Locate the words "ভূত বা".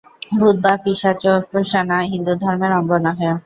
0.31-0.73